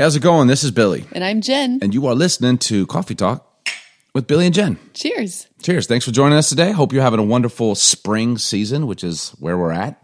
[0.00, 0.48] Hey, how's it going?
[0.48, 1.78] This is Billy, And I'm Jen.
[1.82, 3.46] and you are listening to Coffee Talk
[4.14, 4.78] with Billy and Jen.
[4.94, 5.46] Cheers.
[5.60, 5.86] Cheers.
[5.88, 6.72] Thanks for joining us today.
[6.72, 10.02] Hope you're having a wonderful spring season, which is where we're at.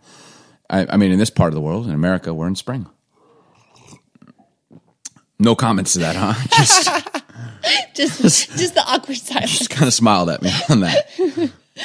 [0.69, 2.85] I, I mean, in this part of the world, in America, we're in spring.
[5.39, 7.11] No comments to that, huh?
[7.95, 9.57] Just, Just just the awkward silence.
[9.57, 11.07] just kind of smiled at me on that.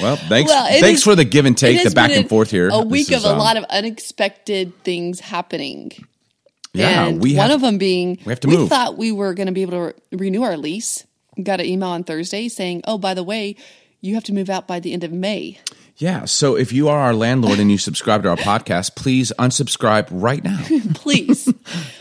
[0.01, 0.51] Well, thanks.
[0.51, 2.67] Well, thanks is- for the give and take, the back and forth here.
[2.73, 5.93] A week is, of a um, lot of unexpected things happening.
[6.73, 8.69] Yeah, and we one of them being we have to we move.
[8.69, 11.05] thought we were going to be able to re- renew our lease.
[11.41, 13.55] Got an email on Thursday saying, "Oh, by the way,
[13.99, 15.59] you have to move out by the end of May."
[15.97, 16.25] Yeah.
[16.25, 20.43] So if you are our landlord and you subscribe to our podcast, please unsubscribe right
[20.43, 20.59] now.
[20.95, 21.45] Please.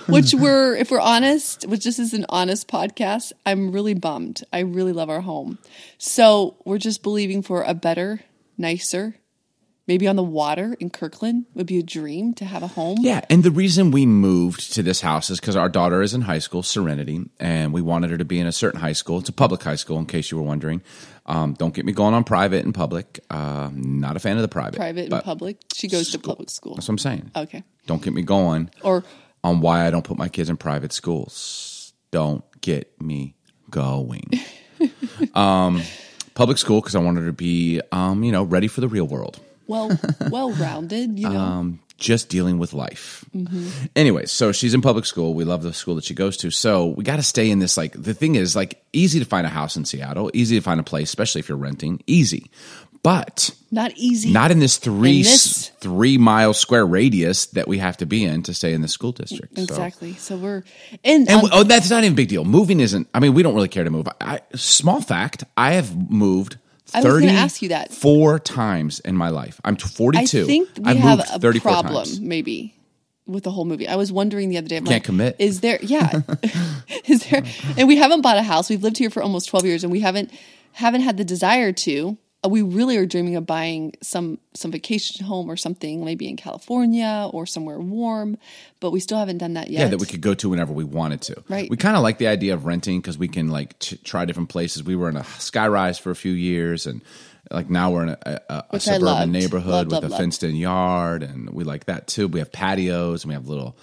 [0.06, 4.42] which we're if we're honest, which this is an honest podcast, I'm really bummed.
[4.52, 5.58] I really love our home.
[5.98, 8.20] So, we're just believing for a better,
[8.56, 9.16] nicer,
[9.90, 12.98] maybe on the water in Kirkland would be a dream to have a home.
[13.00, 16.20] Yeah, and the reason we moved to this house is because our daughter is in
[16.20, 19.18] high school, Serenity, and we wanted her to be in a certain high school.
[19.18, 20.80] It's a public high school, in case you were wondering.
[21.26, 23.18] Um, don't get me going on private and public.
[23.30, 24.76] Uh, not a fan of the private.
[24.76, 25.58] Private and public.
[25.74, 26.76] She goes to public school.
[26.76, 27.32] That's what I'm saying.
[27.34, 27.64] Okay.
[27.88, 29.02] Don't get me going Or
[29.42, 31.94] on why I don't put my kids in private schools.
[32.12, 33.34] Don't get me
[33.70, 34.30] going.
[35.34, 35.82] um,
[36.34, 39.08] public school because I wanted her to be, um, you know, ready for the real
[39.08, 39.40] world.
[39.70, 39.98] Well
[40.30, 41.38] well rounded, you know.
[41.38, 43.24] um, just dealing with life.
[43.94, 45.34] Anyway, so she's in public school.
[45.34, 46.50] We love the school that she goes to.
[46.50, 47.76] So we got to stay in this.
[47.76, 50.80] Like the thing is, like easy to find a house in Seattle, easy to find
[50.80, 52.50] a place, especially if you're renting, easy.
[53.02, 54.30] But not easy.
[54.30, 58.24] not in this three In this- three mile square radius that we have to be
[58.26, 59.56] in to stay in the school district.
[59.56, 60.12] So- exactly.
[60.14, 60.64] So, we're
[61.02, 62.44] and, And um, oh, that's not even a big deal.
[62.44, 63.08] Moving isn't.
[63.14, 64.06] I mean, we don't really care to move.
[64.20, 66.58] I, small fact: I have moved.
[66.94, 67.92] I was gonna 30 ask you that.
[67.92, 69.60] four times in my life.
[69.64, 70.42] I'm 42.
[70.42, 72.20] I think we I've have moved a problem times.
[72.20, 72.74] maybe
[73.26, 73.88] with the whole movie.
[73.88, 74.76] I was wondering the other day.
[74.76, 75.36] I'm Can't like, commit.
[75.38, 75.78] Is there?
[75.82, 76.20] Yeah.
[77.06, 77.42] is there?
[77.76, 78.68] And we haven't bought a house.
[78.70, 80.30] We've lived here for almost 12 years, and we haven't
[80.72, 82.16] haven't had the desire to.
[82.44, 86.36] Uh, We really are dreaming of buying some some vacation home or something, maybe in
[86.36, 88.36] California or somewhere warm,
[88.80, 89.80] but we still haven't done that yet.
[89.80, 91.42] Yeah, that we could go to whenever we wanted to.
[91.48, 91.68] Right.
[91.70, 94.48] We kind of like the idea of renting because we can like t- try different
[94.48, 94.82] places.
[94.82, 97.02] We were in a skyrise for a few years, and
[97.50, 99.32] like now we're in a, a, a suburban loved.
[99.32, 102.26] neighborhood Loved, with loved, a fenced-in yard, and we like that too.
[102.28, 103.76] We have patios and we have a little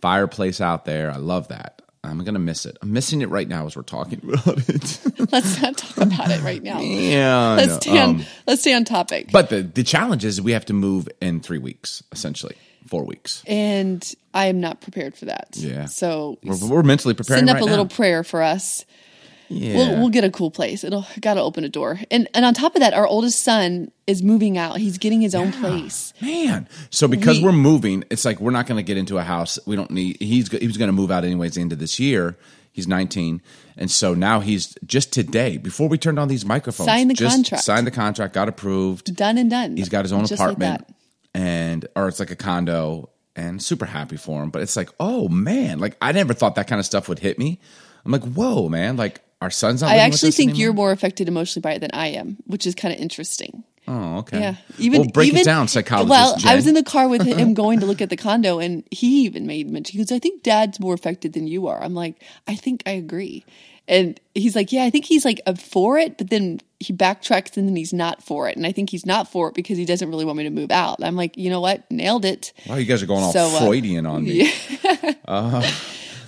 [0.00, 1.10] fireplace out there.
[1.10, 1.81] I love that.
[2.04, 2.76] I'm gonna miss it.
[2.82, 5.00] I'm missing it right now as we're talking about it.
[5.32, 6.80] Let's not talk about it right now.
[6.80, 7.78] yeah, Let's know.
[7.80, 9.30] stay on, Um, let's stay on topic.
[9.30, 12.56] but the the challenge is we have to move in three weeks, essentially
[12.88, 13.44] four weeks.
[13.46, 15.50] and I am not prepared for that.
[15.52, 15.84] Yeah.
[15.86, 18.84] So We're, we're mentally preparing send up right a little prayer for us.
[19.52, 19.76] Yeah.
[19.76, 20.82] We'll, we'll get a cool place.
[20.84, 22.00] It'll got to open a door.
[22.10, 24.78] And and on top of that, our oldest son is moving out.
[24.78, 26.12] He's getting his own place.
[26.20, 29.18] Man, so because We- we, are moving, it's like we're not going to get into
[29.18, 29.58] a house.
[29.66, 30.16] We don't need.
[30.20, 31.54] He's he was going to move out anyways.
[31.54, 32.36] The end of this year,
[32.72, 33.42] he's 19,
[33.76, 36.86] and so now he's just today before we turned on these microphones.
[36.86, 37.64] Signed the just contract.
[37.64, 38.34] Signed the contract.
[38.34, 39.14] Got approved.
[39.14, 39.76] Done and done.
[39.76, 40.94] He's got his own Just like apartment, that.
[41.40, 44.50] and or it's like a condo, and super happy for him.
[44.50, 47.38] But it's like, oh man, like I never thought that kind of stuff would hit
[47.38, 47.60] me.
[48.04, 49.82] I'm like, whoa, man, like our son's.
[49.82, 52.94] I actually think you're more affected emotionally by it than I am, which is kind
[52.94, 53.64] of interesting.
[53.88, 54.38] Oh, okay.
[54.38, 56.10] Yeah, even well, break even, it down, psychologist.
[56.10, 58.84] Well, I was in the car with him going to look at the condo, and
[58.92, 59.98] he even made mention.
[59.98, 62.92] He goes, "I think Dad's more affected than you are." I'm like, "I think I
[62.92, 63.44] agree,"
[63.88, 67.68] and he's like, "Yeah, I think he's like for it," but then he backtracks and
[67.68, 70.08] then he's not for it, and I think he's not for it because he doesn't
[70.08, 71.02] really want me to move out.
[71.02, 72.52] I'm like, you know what, nailed it.
[72.68, 74.52] Wow, you guys are going all So, uh, Freudian on me.
[75.24, 75.68] Uh, no,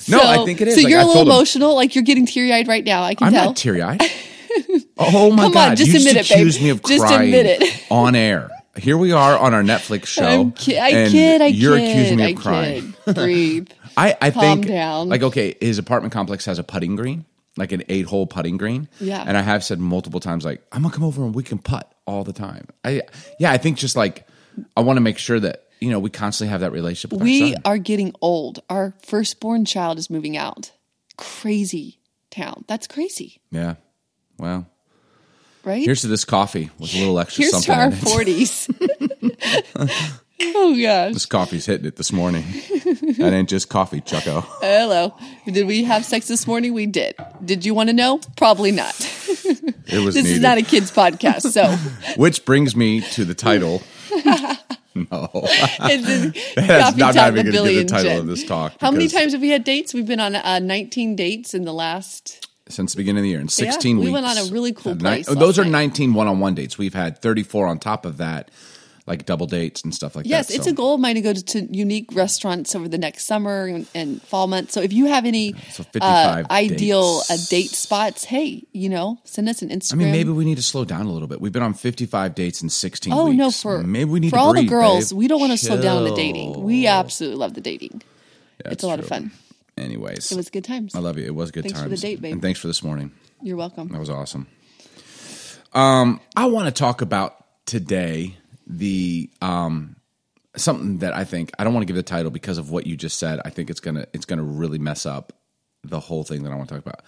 [0.07, 0.75] So- I think it is.
[0.77, 2.85] So Like, you're I a little told him- emotional, like you're getting teary eyed right
[2.85, 3.03] now.
[3.03, 3.27] I can tell.
[3.29, 3.45] I'm tell.
[3.51, 4.01] not teary eyed.
[4.99, 5.77] oh my Come on, god!
[5.77, 6.63] just you admit just it, babe.
[6.63, 7.85] me of Just crying admit it.
[7.91, 8.51] on air.
[8.77, 10.51] Here we are on our Netflix show.
[10.57, 11.41] Ki- I and kid.
[11.43, 11.91] I you're kid.
[11.91, 12.95] accusing me I of crying.
[13.05, 13.15] kid.
[13.15, 13.69] Breathe.
[13.97, 15.09] I, I Calm think down.
[15.09, 17.25] like okay, his apartment complex has a putting green,
[17.57, 18.89] like an eight hole putting green.
[19.01, 19.23] Yeah.
[19.27, 21.93] And I have said multiple times, like, I'm gonna come over and we can putt
[22.07, 22.67] all the time.
[22.85, 23.03] I
[23.39, 24.27] yeah, I think just like
[24.77, 27.55] I want to make sure that, you know, we constantly have that relationship with We
[27.65, 28.61] are getting old.
[28.71, 30.73] Our firstborn child is moving out.
[31.17, 32.01] Crazy
[32.31, 32.65] town.
[32.67, 33.75] That's crazy, Yeah.
[34.39, 34.67] Wow.
[35.65, 35.85] right?
[35.85, 37.73] here's to this coffee with a little extra Here's something.
[37.75, 37.97] to our in it.
[37.99, 38.69] forties.
[40.43, 41.13] oh gosh.
[41.15, 42.45] This coffee's hitting it this morning.
[43.19, 44.43] that ain't just coffee, Chucko.
[44.61, 45.15] Hello.
[45.47, 46.75] Did we have sex this morning?
[46.75, 47.15] We did.
[47.45, 48.21] Did you want to know?
[48.37, 48.95] Probably not.
[49.87, 50.37] It was This needed.
[50.37, 51.67] is not a kids podcast, so
[52.21, 53.83] Which brings me to the title.
[55.11, 55.29] no,
[56.57, 58.75] that's not, not even going to be the title of this talk.
[58.81, 59.93] How many times have we had dates?
[59.93, 62.49] We've been on uh, 19 dates in the last.
[62.69, 64.13] since the beginning of the year in 16 we weeks?
[64.13, 65.87] went on a really cool place oh, those last are night.
[65.89, 66.79] 19 one-on-one dates.
[66.79, 68.51] We've had 34 on top of that.
[69.07, 70.53] Like double dates and stuff like Yes, that.
[70.55, 72.97] Yes, it's So- a goal of mine to go to, to unique restaurants over the
[72.97, 74.73] next summer and, and fall months.
[74.73, 79.49] So if you have any So uh, ideal uh, date spots, hey, you know, send
[79.51, 79.93] us an Instagram.
[79.93, 81.41] I mean, maybe we need to slow down a little bit.
[81.41, 83.37] We've been on 55 dates in 16 Oh weeks.
[83.39, 85.19] no, for maybe we need for to all the girls, babe.
[85.19, 86.63] we don't want to slow down the dating.
[86.63, 88.01] We absolutely love the dating.
[88.65, 89.33] Yeah, it's a lot of fun.
[89.77, 90.95] Anyways, It was good times.
[90.95, 91.25] I love you.
[91.27, 92.33] It was good Thanks for the date, babe.
[92.33, 93.11] And thanks for this morning.
[93.43, 93.89] You're welcome.
[93.89, 94.47] That was awesome.
[95.73, 97.35] Um, I want to talk about
[97.67, 99.97] today the um
[100.57, 102.97] something that I think I don't want to give the title because of what you
[102.97, 103.41] just said.
[103.45, 105.33] I think it's gonna it's gonna really mess up
[105.83, 107.03] the whole thing that I want to talk about.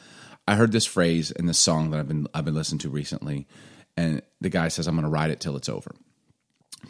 [0.49, 3.47] I heard this phrase in this song that I've been I've been listening to recently,
[3.97, 5.95] and the guy says, "I'm gonna ride it till it's over."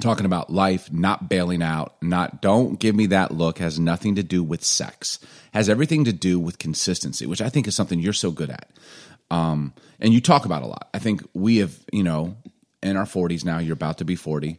[0.00, 4.22] Talking about life, not bailing out, not don't give me that look has nothing to
[4.22, 5.18] do with sex.
[5.54, 8.68] Has everything to do with consistency, which I think is something you're so good at
[9.30, 10.88] um, and you talk about a lot.
[10.94, 12.36] I think we have, you know,
[12.87, 14.59] in our 40s now, you're about to be 40.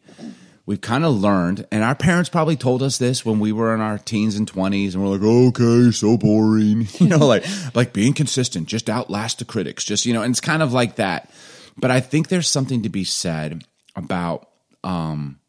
[0.65, 3.79] We've kind of learned, and our parents probably told us this when we were in
[3.79, 6.87] our teens and 20s, and we're like, okay, so boring.
[6.99, 10.41] You know, like, like being consistent, just outlast the critics, just, you know, and it's
[10.41, 11.31] kind of like that.
[11.77, 13.63] But I think there's something to be said
[13.95, 14.49] about
[14.83, 15.39] um,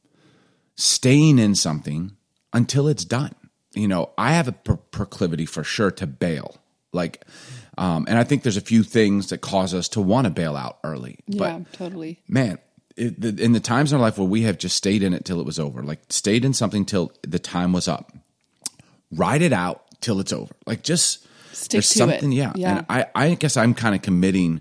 [0.77, 2.13] staying in something
[2.53, 3.35] until it's done.
[3.75, 6.57] You know, I have a pro- proclivity for sure to bail.
[6.93, 7.25] Like,
[7.77, 10.57] um, and I think there's a few things that cause us to want to bail
[10.57, 11.19] out early.
[11.27, 12.21] yeah, But totally.
[12.29, 12.59] man,
[12.99, 15.47] in the times in our life where we have just stayed in it till it
[15.47, 18.13] was over, like stayed in something till the time was up,
[19.13, 20.55] ride it out till it's over.
[20.67, 21.99] Like just Stick there's to it.
[21.99, 22.53] something, yeah.
[22.55, 22.79] Yeah.
[22.79, 24.61] And I, I guess I'm kind of committing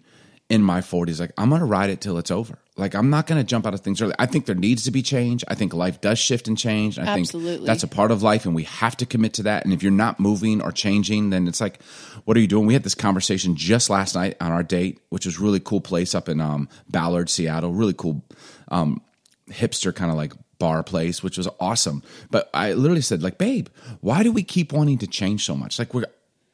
[0.50, 2.58] in my 40s, like I'm going to ride it till it's over.
[2.78, 4.14] Like I'm not going to jump out of things early.
[4.20, 5.44] I think there needs to be change.
[5.48, 7.00] I think life does shift and change.
[7.00, 7.56] I Absolutely.
[7.56, 9.66] think that's a part of life, and we have to commit to that.
[9.66, 11.82] And if you're not moving or changing, then it's like,
[12.26, 12.68] what are you doing?
[12.68, 16.14] We had this conversation just last night on our date, which was really cool place
[16.14, 17.74] up in um, Ballard, Seattle.
[17.74, 18.24] Really cool
[18.70, 19.02] um,
[19.50, 22.04] hipster kind of like bar place, which was awesome.
[22.30, 23.68] But I literally said, like, babe,
[24.02, 25.80] why do we keep wanting to change so much?
[25.80, 26.06] Like we're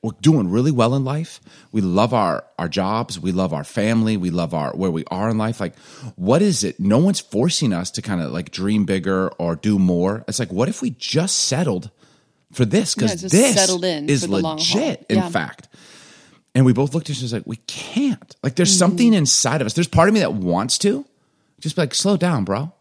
[0.03, 1.39] we're doing really well in life.
[1.71, 5.29] We love our our jobs, we love our family, we love our where we are
[5.29, 5.59] in life.
[5.59, 5.75] Like,
[6.15, 6.79] what is it?
[6.79, 10.23] No one's forcing us to kind of like dream bigger or do more.
[10.27, 11.89] It's like, what if we just settled
[12.51, 12.93] for this?
[12.93, 14.55] Because just this settled in is for the long haul.
[14.57, 15.69] legit, in fact.
[16.55, 18.35] And we both looked at each other like, we can't.
[18.43, 18.77] Like, there's Mm-hmm.
[18.77, 19.73] something inside of us.
[19.73, 21.03] There's part of me that wants to
[21.59, 22.71] just be like, slow down, bro.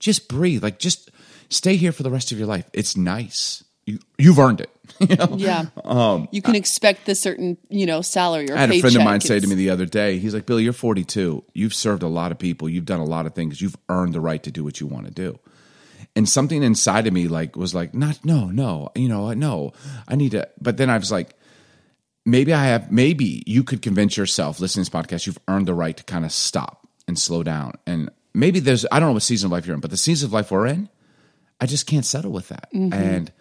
[0.00, 0.62] Just breathe.
[0.62, 1.10] Like, just
[1.48, 2.68] stay here for the rest of your life.
[2.74, 3.64] It's nice.
[3.86, 4.70] You, you've earned it.
[5.00, 5.34] you know?
[5.36, 6.26] Yeah.
[6.30, 9.02] you can expect the certain, you know, salary or Um, I had a friend of
[9.02, 11.44] mine say to me the other day, he's like, Billy, you're 42.
[11.52, 12.68] You've served a lot of people.
[12.68, 13.60] You've done a lot of things.
[13.60, 15.38] You've earned the right to do what you want to do.
[16.14, 19.72] And something inside of me like was like, not, no, no, you know, no,
[20.06, 20.48] I need to.
[20.60, 21.34] But then I was like,
[22.26, 25.74] maybe I have, maybe you could convince yourself listening to this podcast, you've earned the
[25.74, 27.72] right to kind of stop and slow down.
[27.86, 30.28] And maybe there's, I don't know what season of life you're in, but the season
[30.28, 30.88] of life we're in,
[31.60, 32.68] I just can't settle with that.
[32.92, 33.32] And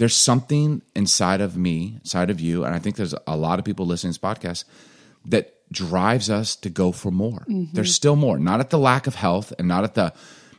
[0.00, 3.66] there's something inside of me, inside of you, and I think there's a lot of
[3.66, 4.64] people listening to this podcast
[5.26, 7.44] that drives us to go for more.
[7.74, 10.14] There's still more, not at the lack of health and not at the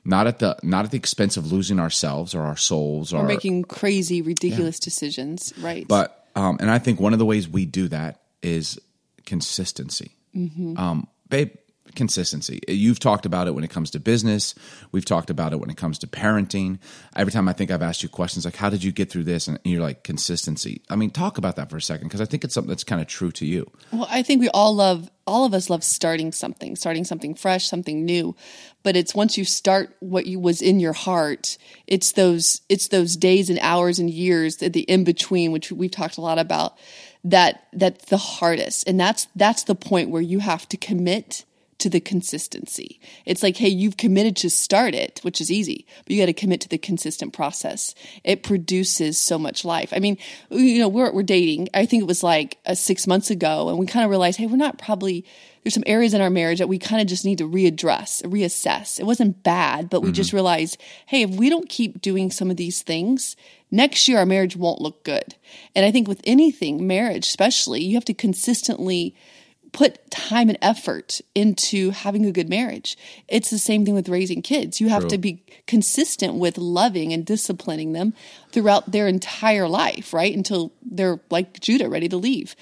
[0.05, 3.29] not at the not at the expense of losing ourselves or our souls or We're
[3.29, 5.87] making crazy, ridiculous decisions, right?
[5.87, 8.79] but um, and I think one of the ways we do that is
[9.25, 10.11] consistency.
[10.35, 11.55] Um, babe,
[11.95, 12.59] consistency.
[12.67, 14.55] You've talked about it when it comes to business.
[14.91, 16.79] We've talked about it when it comes to parenting.
[17.15, 19.47] Every time I think I've asked you questions like, "How did you get through this?"
[19.47, 22.43] and you're like, "Consistency." I mean, talk about that for a second because I think
[22.43, 23.69] it's something that's kind of true to you.
[23.91, 27.67] Well, I think we all love, all of us love starting something, starting something fresh,
[27.67, 28.35] something new.
[28.83, 31.57] But it's once you start what you was in your heart,
[31.87, 35.91] it's those, it's those days and hours and years at the in between, which we've
[35.91, 36.77] talked a lot about.
[37.23, 41.45] That that's the hardest, and that's that's the point where you have to commit
[41.81, 42.99] to the consistency.
[43.25, 46.33] It's like, hey, you've committed to start it, which is easy, but you got to
[46.33, 47.93] commit to the consistent process.
[48.23, 49.91] It produces so much life.
[49.93, 50.17] I mean,
[50.49, 51.69] you know, we're we're dating.
[51.73, 54.47] I think it was like uh, six months ago, and we kind of realized, hey,
[54.47, 55.25] we're not probably.
[55.63, 58.99] There's some areas in our marriage that we kind of just need to readdress, reassess.
[58.99, 62.57] It wasn't bad, but we just realized, hey, if we don't keep doing some of
[62.57, 63.35] these things,
[63.69, 65.35] next year our marriage won't look good.
[65.75, 69.13] And I think with anything, marriage especially, you have to consistently
[69.71, 72.97] put time and effort into having a good marriage.
[73.27, 74.81] It's the same thing with raising kids.
[74.81, 78.13] You have to be consistent with loving and disciplining them
[78.51, 80.35] throughout their entire life, right?
[80.35, 82.55] Until they're like Judah, ready to leave.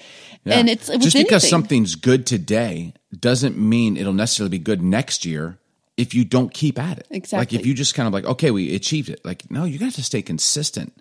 [0.46, 1.40] And it's just because anything.
[1.40, 5.58] something's good today doesn't mean it'll necessarily be good next year
[5.96, 7.06] if you don't keep at it.
[7.10, 7.38] Exactly.
[7.38, 9.24] Like if you just kind of like, okay, we achieved it.
[9.24, 10.96] Like, no, you got to stay consistent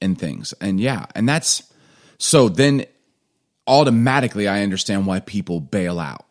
[0.00, 0.52] in things.
[0.60, 1.62] And yeah, and that's
[2.18, 2.84] so then
[3.68, 6.24] automatically I understand why people bail out.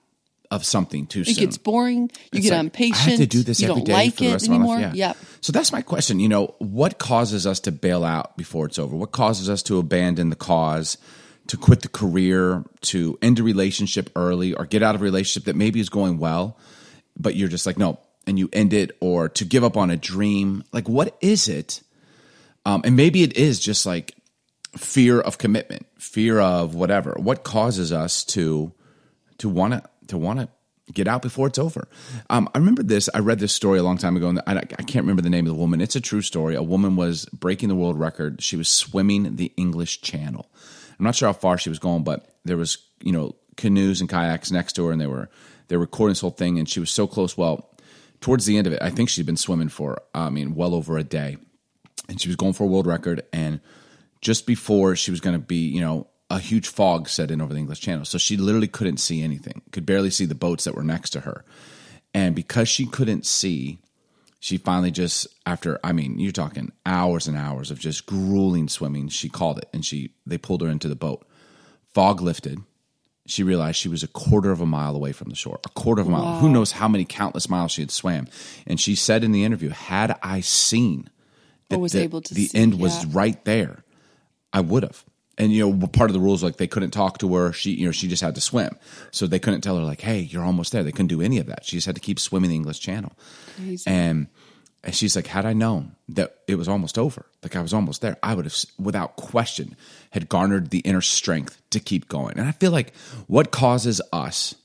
[0.49, 1.31] of something too soon.
[1.35, 2.03] It gets boring.
[2.31, 3.07] You It's get like, impatient.
[3.07, 4.51] I have to do this you every don't day like for the it rest of
[4.51, 4.63] my life.
[4.63, 4.79] anymore.
[4.95, 5.07] Yeah.
[5.09, 5.17] Yep.
[5.41, 6.21] So that's my question.
[6.21, 8.95] You know, what causes us to bail out before it's over?
[8.95, 10.97] What causes us to abandon the cause,
[11.47, 15.45] to quit the career, to end a relationship early, or get out of a relationship
[15.47, 16.57] that maybe is going well,
[17.19, 19.97] but you're just like, no, and you end it, or to give up on a
[19.97, 20.63] dream?
[20.71, 21.81] Like, what is it?
[22.65, 24.15] Um, and maybe it is just like
[24.77, 27.15] fear of commitment, fear of whatever.
[27.17, 28.73] What causes us to
[29.39, 30.49] to want to to want to
[30.93, 31.87] get out before it's over?
[32.29, 33.09] Um, I remember this.
[33.13, 35.45] I read this story a long time ago, and I, I can't remember the name
[35.45, 35.81] of the woman.
[35.81, 36.55] It's a true story.
[36.55, 38.41] A woman was breaking the world record.
[38.41, 40.49] She was swimming the English Channel.
[40.97, 44.09] I'm not sure how far she was going, but there was you know canoes and
[44.09, 45.29] kayaks next to her, and they were
[45.67, 47.37] they were recording this whole thing, and she was so close.
[47.37, 47.69] Well,
[48.21, 50.97] towards the end of it, I think she'd been swimming for I mean well over
[50.97, 51.37] a day
[52.09, 53.23] and she was going for a world record.
[53.33, 53.59] And
[54.21, 57.53] just before she was going to be, you know, a huge fog set in over
[57.53, 60.75] the English Channel, so she literally couldn't see anything, could barely see the boats that
[60.75, 61.45] were next to her.
[62.13, 63.79] And because she couldn't see,
[64.39, 69.09] she finally just after I mean, you're talking hours and hours of just grueling swimming,
[69.09, 71.25] she called it and she they pulled her into the boat.
[71.93, 72.59] Fog lifted.
[73.25, 75.59] She realized she was a quarter of a mile away from the shore.
[75.65, 76.39] A quarter of a mile.
[76.39, 78.27] Who knows how many countless miles she had swam.
[78.65, 81.09] And she said in the interview, had I seen
[81.69, 83.83] Or was that able to the see, end was right there,
[84.53, 85.03] I would have.
[85.37, 87.53] And you know, part of the rules like they couldn't talk to her.
[87.53, 88.75] She, you know, she just had to swim,
[89.11, 91.45] so they couldn't tell her like, "Hey, you're almost there." They couldn't do any of
[91.45, 91.63] that.
[91.63, 93.11] She just had to keep swimming the English Channel.
[93.85, 94.27] And
[94.83, 98.01] and she's like, had I known that it was almost over, like I was almost
[98.01, 99.75] there, I would have, without question,
[100.11, 102.37] had garnered the inner strength to keep going.
[102.37, 102.95] And I feel like
[103.27, 104.55] what causes us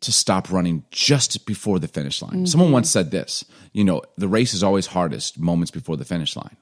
[0.00, 2.46] to stop running just before the finish line.
[2.46, 2.74] Someone mm-hmm.
[2.74, 6.56] once said this, you know, the race is always hardest moments before the finish line.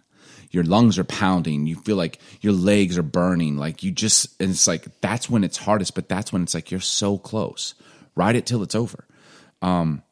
[0.51, 4.51] Your lungs are pounding, you feel like your legs are burning, like you just and
[4.51, 7.75] it's like that's when it's hardest, but that's when it's like you're so close.
[8.15, 9.05] Ride it till it's over.
[9.63, 10.03] Um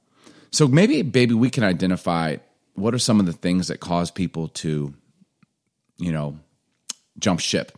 [0.51, 2.37] so maybe baby we can identify
[2.75, 4.95] what are some of the things that cause people to
[5.99, 6.39] you know
[7.19, 7.73] jump ship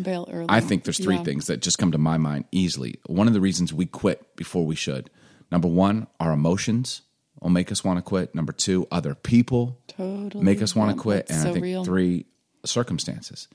[0.00, 0.46] Bail early.
[0.48, 1.22] I think there's three Yeah.
[1.24, 2.98] things that just come to my mind easily.
[3.06, 5.10] One of the reasons we quit before we should.
[5.50, 7.02] Number one, our emotions
[7.40, 8.34] will make us want to quit.
[8.34, 10.44] Number two, other people Totally.
[10.44, 11.30] make us want to quit.
[11.30, 11.84] And I think real.
[11.84, 12.26] three,
[12.64, 13.48] circumstances.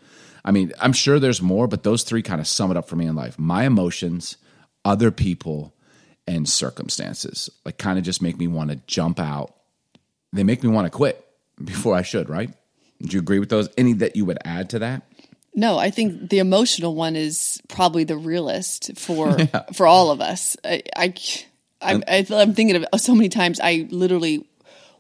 [0.43, 2.95] I mean, I'm sure there's more, but those three kind of sum it up for
[2.95, 3.37] me in life.
[3.39, 4.37] My emotions,
[4.85, 5.73] other people,
[6.27, 7.49] and circumstances.
[7.65, 9.55] Like kind of just make me want to jump out.
[10.33, 11.23] They make me want to quit
[11.63, 12.51] before I should, right?
[13.01, 13.69] Do you agree with those?
[13.77, 15.03] Any that you would add to that?
[15.55, 19.37] No, I think the emotional one is probably the realist for
[19.73, 20.55] for all of us.
[20.63, 21.13] I, I,
[21.81, 24.47] I, I I'm thinking of so many times I literally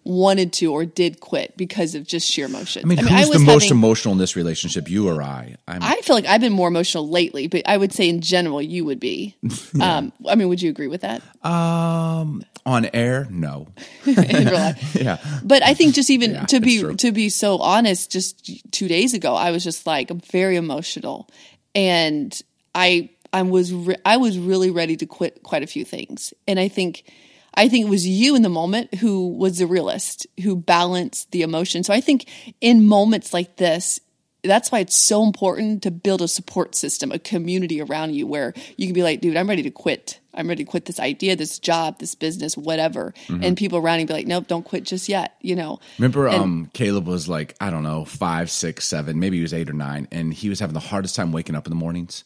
[0.03, 2.83] wanted to or did quit because of just sheer emotion.
[2.85, 5.55] I mean, who's the was most having- emotional in this relationship, you or I?
[5.67, 8.61] I'm, I feel like I've been more emotional lately, but I would say in general
[8.61, 9.35] you would be.
[9.81, 11.21] um, I mean, would you agree with that?
[11.43, 13.67] um, on air, no.
[14.05, 14.95] In real life?
[15.01, 18.89] Yeah, But I think just even Yeah, to be to be so honest, just two
[18.89, 21.29] days ago, I was just like very emotional,
[21.73, 22.37] and
[22.75, 26.59] I I was re- I was really ready to quit quite a few things, and
[26.59, 27.03] I think
[27.53, 31.43] I think it was you in the moment who was the realist who balanced the
[31.43, 31.83] emotion.
[31.83, 32.27] So I think
[32.61, 33.99] in moments like this.
[34.43, 38.53] That's why it's so important to build a support system, a community around you where
[38.77, 40.19] you can be like, dude, I'm ready to quit.
[40.33, 43.13] I'm ready to quit this idea, this job, this business, whatever.
[43.27, 43.43] Mm-hmm.
[43.43, 45.35] And people around you be like, nope, don't quit just yet.
[45.41, 49.41] You know, remember, um, Caleb was like, I don't know, five, six, seven, maybe he
[49.41, 51.75] was eight or nine, and he was having the hardest time waking up in the
[51.75, 52.23] mornings.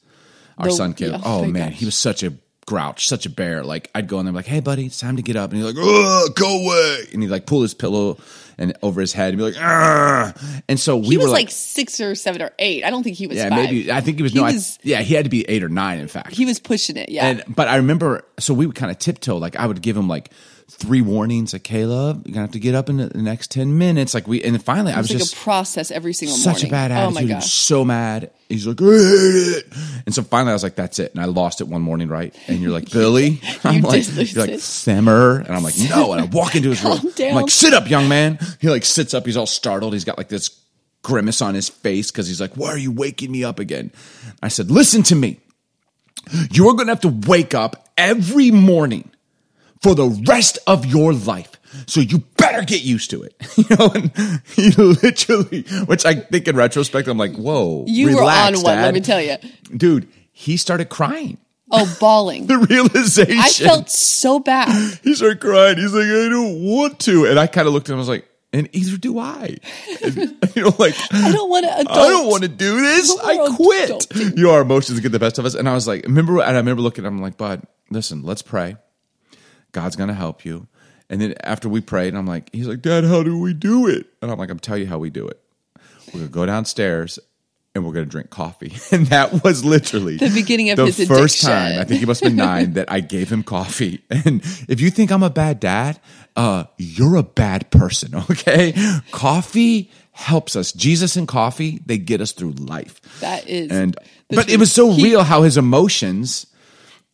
[0.61, 1.79] Our The- son Caleb, yeah, oh man, gosh.
[1.79, 2.33] he was such a
[2.67, 3.63] grouch, such a bear.
[3.63, 5.73] Like I'd go in there, like, hey buddy, it's time to get up, and he's
[5.75, 8.17] like, Ugh, go away, and he'd like pull his pillow
[8.57, 10.37] and over his head and be like, Ugh.
[10.69, 12.83] and so we he were was like, like, six or seven or eight.
[12.83, 13.57] I don't think he was yeah, five.
[13.71, 15.69] maybe I think he was He no, I- yeah, he had to be eight or
[15.69, 16.33] nine, in fact.
[16.33, 17.09] he was pushing it.
[17.09, 17.25] Yeah.
[17.27, 19.37] And but I remember, so we would kind of tiptoe.
[19.37, 20.31] Like I would give him like
[20.71, 24.13] three warnings, like Caleb, you're gonna have to get up in the, next ten minutes.
[24.13, 26.67] Like we, and finally, I was like just a process every single such morning.
[26.67, 27.17] a bad attitude.
[27.17, 27.51] Oh my gosh.
[27.51, 28.31] so mad.
[28.49, 29.65] He's like, I hate it.
[30.05, 31.11] And so finally, I was like, that's it.
[31.11, 32.35] And I lost it one morning, right?
[32.47, 36.13] And you're like, Billy, I'm like, you're like simmer, and I'm like, no.
[36.13, 36.99] And I walk into his room.
[37.15, 37.29] Down.
[37.29, 38.39] I'm like, sit up, young man.
[38.59, 39.25] He like sits up.
[39.25, 39.93] He's all startled.
[39.93, 40.57] He's got like this
[41.03, 43.91] grimace on his face because he's like, why are you waking me up again?
[44.41, 45.39] I said, listen to me.
[46.51, 49.09] You are going to have to wake up every morning
[49.81, 51.51] for the rest of your life.
[51.87, 53.35] So you better get used to it.
[53.57, 57.85] You know, and he literally, which I think in retrospect, I'm like, whoa.
[57.87, 58.81] You relax, were on one, Dad.
[58.83, 59.37] let me tell you.
[59.75, 61.37] Dude, he started crying.
[61.71, 62.47] Oh, bawling.
[62.51, 63.37] The realization.
[63.39, 64.99] I felt so bad.
[65.03, 65.77] he started crying.
[65.77, 67.25] He's like, I don't want to.
[67.27, 67.97] And I kind of looked at him.
[67.97, 69.57] I was like, and either do I.
[70.03, 70.15] And,
[70.55, 71.71] you know, like, I don't want to.
[71.71, 73.15] I don't want to do this.
[73.15, 73.89] We're I quit.
[73.91, 74.37] adulting.
[74.37, 75.53] You know, our emotions get the best of us.
[75.53, 78.41] And I was like, remember, and I remember looking at him like, bud, listen, let's
[78.41, 78.75] pray.
[79.71, 80.67] God's going to help you.
[81.09, 84.07] And then after we prayed, I'm like, he's like, Dad, how do we do it?
[84.21, 85.39] And I'm like, I'm tell you how we do it.
[86.07, 87.19] We're going to go downstairs
[87.75, 88.73] and we're going to drink coffee.
[88.91, 91.49] And that was literally The beginning of the his first addiction.
[91.49, 91.79] time.
[91.79, 94.01] I think he must have been nine that I gave him coffee.
[94.09, 95.99] And if you think I'm a bad dad,
[96.35, 98.13] uh, you're a bad person.
[98.31, 98.73] Okay,
[99.11, 100.71] coffee helps us.
[100.73, 103.01] Jesus and coffee, they get us through life.
[103.21, 103.95] That is And
[104.29, 106.45] but it was so He- real how his emotions,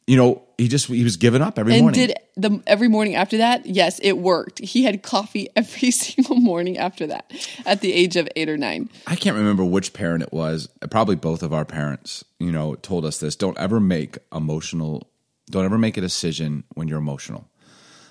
[0.08, 2.08] you know, he just he was giving up every And morning.
[2.08, 3.66] did the every morning after that?
[3.66, 4.60] Yes, it worked.
[4.60, 7.32] He had coffee every single morning after that
[7.66, 8.90] at the age of eight or nine.
[9.06, 10.70] I can't remember which parent it was.
[10.90, 13.36] Probably both of our parents, you know, told us this.
[13.36, 15.08] Don't ever make emotional,
[15.52, 17.48] don't ever make a decision when you're emotional.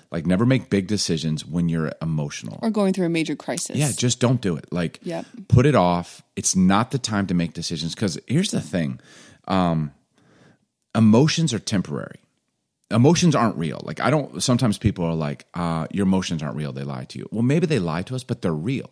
[0.09, 2.59] Like, never make big decisions when you're emotional.
[2.61, 3.75] Or going through a major crisis.
[3.75, 4.71] Yeah, just don't do it.
[4.71, 5.25] Like, Yep.
[5.49, 6.21] put it off.
[6.37, 7.93] It's not the time to make decisions.
[7.93, 9.01] Because here's the thing
[9.49, 9.91] um,
[10.97, 12.19] emotions are temporary.
[12.89, 13.81] Emotions aren't real.
[13.83, 16.71] Like, I don't, sometimes people are like, uh, your emotions aren't real.
[16.73, 17.29] They lie to you.
[17.31, 18.89] Well, maybe they lie to us, but they're real.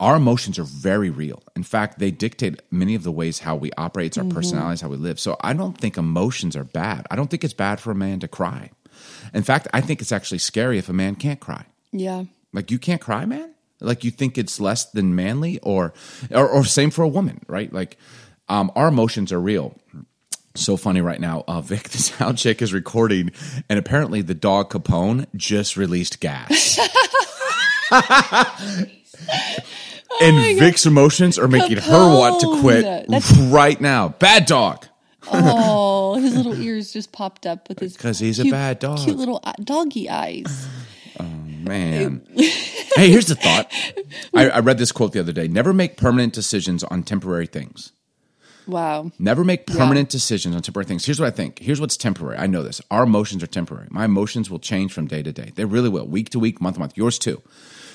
[0.00, 1.44] Our emotions are very real.
[1.54, 4.88] In fact, they dictate many of the ways how we operate, it's our personalities, how
[4.88, 5.20] we live.
[5.20, 7.06] So I don't think emotions are bad.
[7.08, 8.72] I don't think it's bad for a man to cry.
[9.32, 11.66] In fact, I think it's actually scary if a man can't cry.
[11.92, 12.24] Yeah.
[12.52, 13.54] Like you can't cry, man.
[13.80, 15.92] Like you think it's less than manly, or
[16.30, 17.72] or, or same for a woman, right?
[17.72, 17.96] Like
[18.48, 19.76] um, our emotions are real.
[20.54, 21.44] So funny right now.
[21.48, 23.30] Uh, Vic, the sound chick, is recording,
[23.68, 26.78] and apparently the dog Capone just released gas.
[30.20, 34.08] and Vic's emotions are making her want to quit That's- right now.
[34.10, 34.86] Bad dog.
[35.32, 38.98] Oh, his little ears just popped up with his 'Cause he's a cute- bad dog.
[38.98, 40.66] Cute little doggy eyes.
[41.20, 42.26] Oh man.
[42.36, 43.72] hey, here's the thought.
[44.34, 45.46] I, I read this quote the other day.
[45.48, 47.92] Never make permanent decisions on temporary things.
[48.66, 49.10] Wow.
[49.18, 51.04] Never make permanent decisions on temporary things.
[51.04, 51.58] Here's what I think.
[51.58, 52.38] Here's what's temporary.
[52.38, 52.80] I know this.
[52.90, 53.88] Our emotions are temporary.
[53.90, 55.52] My emotions will change from day to day.
[55.54, 56.06] They really will.
[56.06, 56.96] Week to week, month to month.
[56.96, 57.42] Yours too.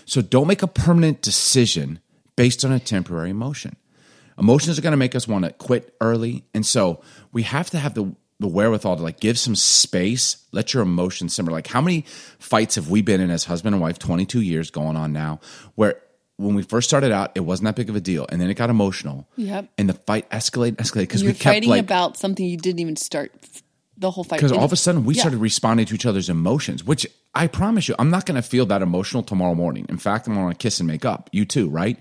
[0.06, 2.00] So don't make a permanent decision
[2.36, 3.76] based on a temporary emotion.
[4.38, 6.44] Emotions are going to make us want to quit early.
[6.54, 7.02] And so
[7.32, 11.34] we have to have the, the wherewithal to like give some space, let your emotions
[11.34, 11.52] simmer.
[11.52, 12.06] Like how many
[12.40, 15.40] fights have we been in as husband and wife, 22 years going on now,
[15.76, 16.02] where
[16.38, 18.26] when we first started out, it wasn't that big of a deal.
[18.30, 19.28] And then it got emotional.
[19.36, 19.70] Yep.
[19.78, 22.96] And the fight escalated, escalated because we kept fighting like, about something you didn't even
[22.96, 23.32] start
[23.98, 24.38] the whole fight.
[24.38, 25.22] because all of a sudden we Yeah.
[25.22, 28.68] started responding to each other's emotions, which I promise you, I'm not going to feel
[28.68, 29.88] that emotional tomorrow morning.
[29.90, 31.30] In fact, I'm going to kiss and make up.
[31.34, 31.98] You too, right?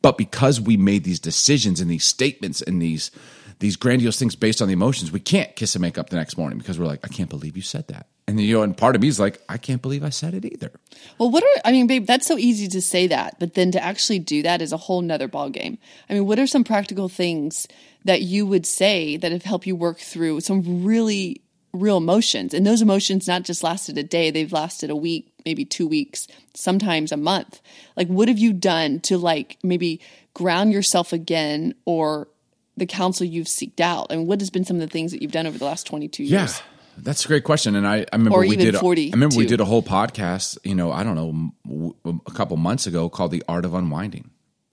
[0.00, 3.10] But because we made these decisions and these statements and these
[3.58, 6.36] these grandiose things based on the emotions, we can't kiss and make up the next
[6.36, 8.06] morning because we're like, I can't believe you said that.
[8.28, 10.44] And you know, and part of me is like, I can't believe I said it
[10.44, 10.70] either.
[11.18, 12.06] Well, what are I mean, babe?
[12.06, 15.02] That's so easy to say that, but then to actually do that is a whole
[15.02, 15.76] nother ball game.
[16.08, 17.66] I mean, what are some practical things
[18.04, 21.40] that you would say that have helped you work through some really
[21.72, 22.54] real emotions?
[22.54, 26.28] And those emotions not just lasted a day; they've lasted a week, maybe two weeks,
[26.54, 27.60] sometimes a month.
[27.96, 30.00] Like, what have you done to like maybe
[30.32, 32.28] ground yourself again, or
[32.76, 34.12] the counsel you've seeked out?
[34.12, 36.06] And what has been some of the things that you've done over the last twenty
[36.06, 36.62] two Yeah, years?
[36.98, 37.74] That's a great question.
[37.74, 38.74] And I, I remember we did.
[38.74, 40.58] a- 40 I remember we did a whole podcast.
[40.64, 41.94] You know, I don't know,
[42.26, 44.30] a couple months ago called "The Art of Unwinding."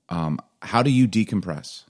[0.10, 1.84] Um, how do you decompress?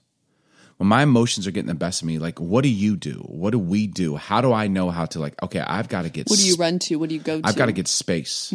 [0.78, 3.16] When my emotions are getting the best of me, like what do you do?
[3.28, 4.16] What do we do?
[4.16, 5.42] How do I know how to like?
[5.44, 6.30] Okay, I've got to get.
[6.30, 6.96] What do you run to?
[6.98, 7.46] What do you go to?
[7.48, 8.54] I've got to get space.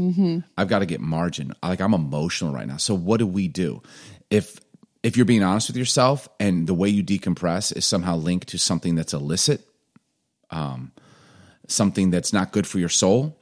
[0.56, 1.52] I've got to get margin.
[1.62, 2.78] Like I'm emotional right now.
[2.78, 3.82] So what do we do?
[4.30, 4.58] If
[5.02, 8.58] if you're being honest with yourself and the way you decompress is somehow linked to
[8.58, 9.60] something that's illicit,
[10.50, 10.92] um,
[11.68, 13.36] something that's not good for your soul,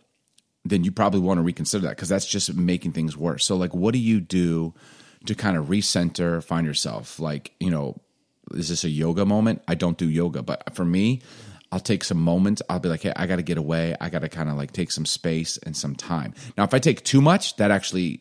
[0.64, 3.44] then you probably want to reconsider that because that's just making things worse.
[3.44, 4.74] So like, what do you do
[5.26, 7.18] to kind of recenter, find yourself?
[7.18, 8.00] Like, you know,
[8.52, 9.62] is this a yoga moment?
[9.66, 11.22] I don't do yoga, but for me,
[11.72, 12.60] I'll take some moments.
[12.68, 13.96] I'll be like, hey, I got to get away.
[14.00, 16.34] I got to kind of like take some space and some time.
[16.56, 18.20] Now, if I take too much, that actually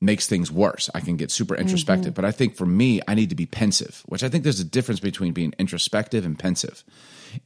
[0.00, 0.90] makes things worse.
[0.94, 1.62] I can get super mm-hmm.
[1.62, 2.14] introspective.
[2.14, 4.64] But I think for me, I need to be pensive, which I think there's a
[4.64, 6.82] difference between being introspective and pensive.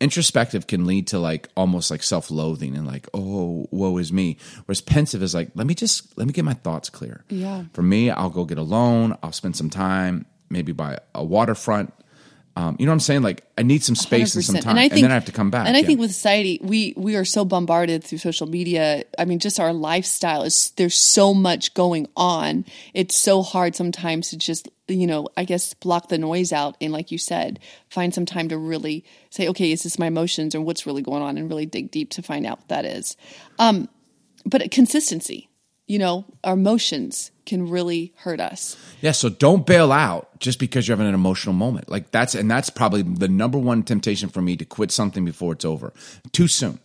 [0.01, 4.37] Introspective can lead to like almost like self loathing and like, oh, woe is me.
[4.67, 7.25] Whereas pensive is like, let me just, let me get my thoughts clear.
[7.29, 7.65] Yeah.
[7.73, 9.17] For me, I'll go get alone.
[9.23, 11.93] I'll spend some time, maybe by a waterfront.
[12.59, 13.21] Um, you know what I'm saying?
[13.23, 14.61] Like I need some space and some 100%.
[14.63, 15.67] time, and, then I have to come back.
[15.67, 15.87] And I Yeah.
[15.89, 19.05] think with society, we we are so bombarded through social media.
[19.19, 22.65] I mean, just our lifestyle is there's so much going on.
[22.95, 26.93] It's so hard sometimes to just you know, I guess block the noise out and,
[26.93, 30.61] like you said, find some time to really say, okay, is this my emotions or
[30.61, 33.17] what's really going on, and really dig deep to find out what that is.
[33.59, 33.89] Um,
[34.45, 35.49] but consistency,
[35.87, 38.77] you know, our emotions can really hurt us.
[39.01, 41.89] Yeah, so don't bail out just because you're having an emotional moment.
[41.89, 45.53] Like that's and that's probably the number one temptation for me to quit something before
[45.53, 45.93] it's over.
[46.33, 46.81] Too soon.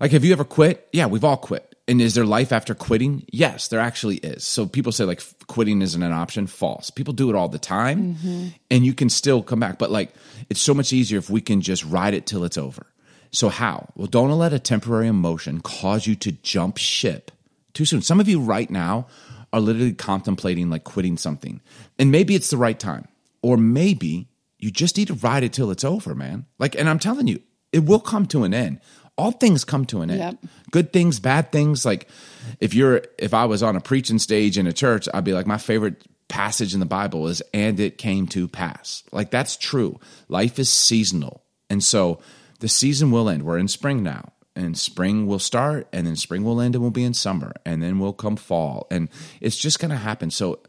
[0.00, 0.88] Like, have you ever quit?
[0.92, 1.75] Yeah, we've all quit.
[1.88, 3.24] And is there life after quitting?
[3.32, 4.42] Yes, there actually is.
[4.44, 6.46] So people say like quitting isn't an option.
[6.48, 6.90] False.
[6.90, 8.48] People do it all the time mm-hmm.
[8.70, 9.78] and you can still come back.
[9.78, 10.12] But like,
[10.50, 12.86] it's so much easier if we can just ride it till it's over.
[13.30, 13.88] So how?
[13.94, 17.30] Well, don't let a temporary emotion cause you to jump ship
[17.72, 18.02] too soon.
[18.02, 19.06] Some of you right now
[19.52, 21.60] are literally contemplating like quitting something.
[21.98, 23.06] And maybe it's the right time.
[23.42, 26.46] Or maybe you just need to ride it till it's over, man.
[26.58, 28.80] Like, and I'm telling you, it will come to an end.
[29.18, 30.20] All things come to an end.
[30.20, 30.52] Yep.
[30.70, 31.84] Good things, bad things.
[31.86, 32.08] Like
[32.60, 35.46] if you're if I was on a preaching stage in a church, I'd be like,
[35.46, 39.04] my favorite passage in the Bible is and it came to pass.
[39.12, 39.98] Like that's true.
[40.28, 41.42] Life is seasonal.
[41.70, 42.20] And so
[42.60, 43.44] the season will end.
[43.44, 44.32] We're in spring now.
[44.54, 47.82] And spring will start and then spring will end and we'll be in summer and
[47.82, 48.86] then we'll come fall.
[48.90, 50.30] And it's just gonna happen.
[50.30, 50.60] So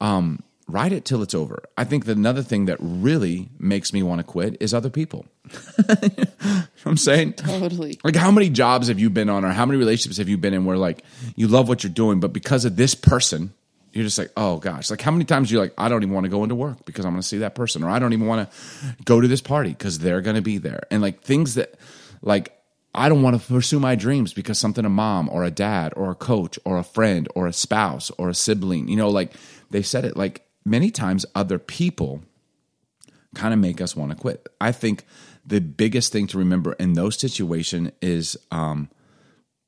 [0.00, 1.62] um ride it till it's over.
[1.76, 5.26] I think that another thing that really makes me want to quit is other people.
[5.88, 6.08] you
[6.48, 8.00] know I'm saying totally.
[8.02, 10.54] Like how many jobs have you been on, or how many relationships have you been
[10.54, 11.04] in where like
[11.36, 13.52] you love what you're doing, but because of this person,
[13.92, 14.90] you're just like, oh gosh.
[14.90, 17.04] Like how many times you're like, I don't even want to go into work because
[17.04, 19.42] I'm going to see that person, or I don't even want to go to this
[19.42, 21.74] party because they're going to be there, and like things that
[22.22, 22.56] like.
[22.94, 26.10] I don't want to pursue my dreams because something a mom or a dad or
[26.10, 29.32] a coach or a friend or a spouse or a sibling, you know, like
[29.70, 32.22] they said it like many times other people
[33.34, 34.48] kind of make us want to quit.
[34.60, 35.04] I think
[35.44, 38.90] the biggest thing to remember in those situations is um,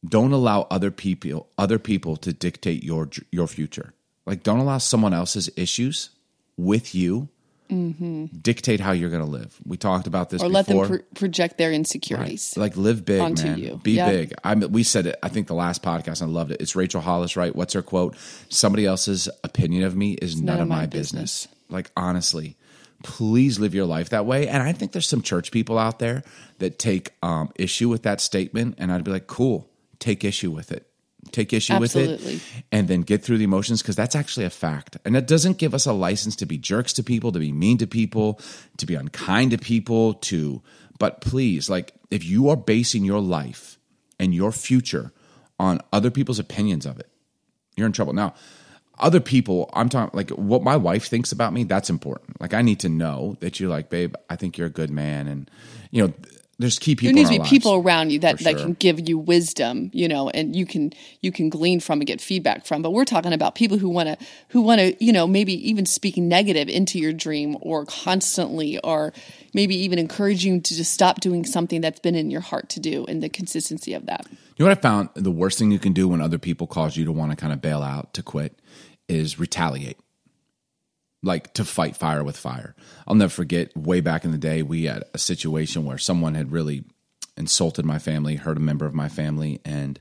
[0.04, 3.94] don't allow other people other people to dictate your your future.
[4.26, 6.10] Like don't allow someone else's issues
[6.56, 7.28] with you
[7.70, 8.26] mm-hmm.
[8.26, 9.58] dictate how you're going to live.
[9.64, 10.54] We talked about this, or before.
[10.54, 12.54] let them pro- project their insecurities.
[12.56, 12.62] Right.
[12.62, 13.58] Like live big, onto man.
[13.58, 13.80] You.
[13.82, 14.34] Be big.
[14.42, 15.18] I we said it.
[15.22, 16.22] I think the last podcast.
[16.22, 16.60] I loved it.
[16.60, 17.54] It's Rachel Hollis, right?
[17.54, 18.16] What's her quote?
[18.48, 21.46] Somebody else's opinion of me is none, none, of my, my business.
[21.46, 21.48] business.
[21.70, 22.56] Like honestly,
[23.02, 24.48] please live your life that way.
[24.48, 26.22] And I think there's some church people out there
[26.58, 30.72] that take um, issue with that statement, and I'd be like, cool, take issue with
[30.72, 30.86] it
[31.34, 32.34] take issue Absolutely.
[32.34, 34.96] with it and then get through the emotions because that's actually a fact.
[35.04, 37.78] And it doesn't give us a license to be jerks to people, to be mean
[37.78, 38.40] to people,
[38.78, 40.62] to be unkind to people, to
[40.98, 43.78] but please, like if you are basing your life
[44.18, 45.12] and your future
[45.58, 47.08] on other people's opinions of it,
[47.76, 48.12] you're in trouble.
[48.12, 48.34] Now,
[48.98, 52.40] other people, I'm talking like what my wife thinks about me, that's important.
[52.40, 55.26] Like I need to know that you're like, babe, I think you're a good man
[55.26, 55.50] and
[55.90, 56.14] you know,
[56.58, 57.14] there's key people.
[57.14, 58.52] There needs to be lives, people around you that, sure.
[58.52, 62.06] that can give you wisdom, you know, and you can you can glean from and
[62.06, 62.82] get feedback from.
[62.82, 65.86] But we're talking about people who want to who want to you know maybe even
[65.86, 69.12] speak negative into your dream or constantly or
[69.52, 72.80] maybe even encourage you to just stop doing something that's been in your heart to
[72.80, 74.26] do and the consistency of that.
[74.56, 75.08] You know what I found?
[75.14, 77.52] The worst thing you can do when other people cause you to want to kind
[77.52, 78.60] of bail out to quit
[79.08, 79.98] is retaliate
[81.24, 82.74] like to fight fire with fire.
[83.06, 86.52] I'll never forget way back in the day, we had a situation where someone had
[86.52, 86.84] really
[87.36, 90.00] insulted my family, hurt a member of my family, and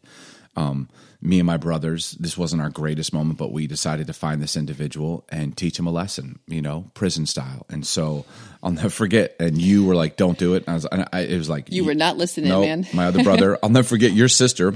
[0.56, 0.88] um,
[1.20, 4.56] me and my brothers, this wasn't our greatest moment, but we decided to find this
[4.56, 7.66] individual and teach him a lesson, you know, prison style.
[7.70, 8.26] And so
[8.62, 9.36] I'll never forget.
[9.40, 11.72] And you were like, "Don't do it." And I was, and I, it was like
[11.72, 12.86] you were not listening, no, man.
[12.94, 14.74] my other brother, I'll never forget your sister.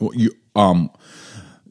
[0.00, 0.90] You um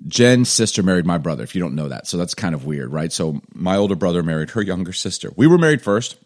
[0.07, 2.07] Jen's sister married my brother, if you don't know that.
[2.07, 3.11] So that's kind of weird, right?
[3.11, 5.31] So my older brother married her younger sister.
[5.35, 6.17] We were married first.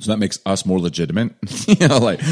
[0.00, 1.34] So that makes us more legitimate.
[1.68, 2.18] you know, like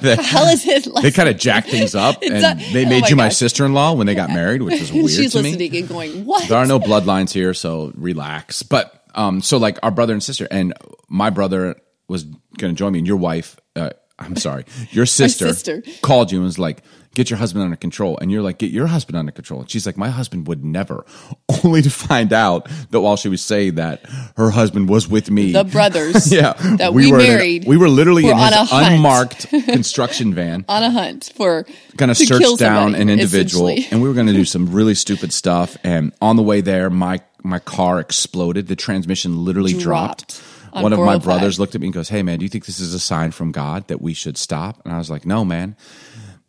[0.00, 0.86] they, is it?
[0.88, 3.64] Like, they kind of jack things up, and they made oh my you my sister
[3.64, 5.78] in law when they got married, which is weird She's to listening me.
[5.78, 8.64] and going, "What?" There are no bloodlines here, so relax.
[8.64, 10.74] But um, so like our brother and sister, and
[11.08, 11.76] my brother
[12.08, 16.32] was going to join me, and your wife, uh, I'm sorry, your sister, sister called
[16.32, 16.82] you and was like,
[17.14, 18.18] get your husband under control.
[18.18, 19.60] And you're like, get your husband under control.
[19.60, 21.04] And she's like, my husband would never.
[21.64, 24.04] Only to find out that while she was saying that,
[24.36, 25.52] her husband was with me.
[25.52, 26.32] The brothers.
[26.32, 26.54] yeah.
[26.76, 27.66] That we, we were married.
[27.66, 30.64] We were literally in his unmarked construction van.
[30.68, 31.66] on a hunt for.
[31.96, 33.68] Going to search down an individual.
[33.68, 35.76] And we were going to do some really stupid stuff.
[35.84, 38.68] And on the way there, my, my car exploded.
[38.68, 40.28] The transmission literally dropped.
[40.28, 42.48] dropped one of my oh brothers looked at me and goes, Hey man, do you
[42.48, 44.80] think this is a sign from God that we should stop?
[44.86, 45.76] And I was like, No, man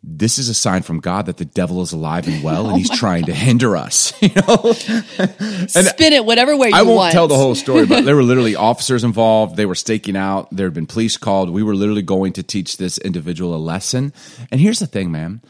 [0.06, 2.76] this is a sign from God that the devil is alive and well, and oh
[2.76, 3.28] he's trying God.
[3.28, 4.12] to hinder us.
[4.24, 4.74] You know,
[5.18, 6.68] and spin it whatever way.
[6.68, 6.80] You want.
[6.80, 7.12] I won't want.
[7.12, 9.56] tell the whole story, but there were literally officers involved.
[9.56, 10.48] They were staking out.
[10.50, 11.50] There had been police called.
[11.50, 14.14] We were literally going to teach this individual a lesson.
[14.50, 15.42] And here's the thing, man.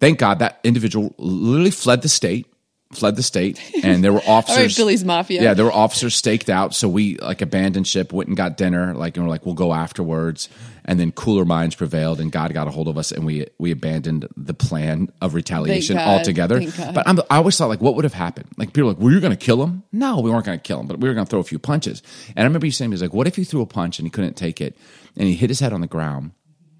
[0.00, 2.51] Thank God that individual literally fled the state
[2.92, 5.42] fled the state and there were officers All right, Billy's mafia.
[5.42, 8.94] Yeah there were officers staked out so we like abandoned ship went and got dinner
[8.94, 10.48] like and we're like we'll go afterwards.
[10.84, 13.70] And then cooler minds prevailed and god got a hold of us and we we
[13.70, 16.60] abandoned the plan of retaliation altogether.
[16.60, 18.48] But I'm, i always thought like what would have happened?
[18.56, 19.84] Like people were like were you going to kill him?
[19.92, 21.58] No we weren't going to kill him but we were going to throw a few
[21.58, 22.02] punches.
[22.28, 24.06] And i remember you saying he was like what if you threw a punch and
[24.06, 24.76] he couldn't take it
[25.16, 26.32] and he hit his head on the ground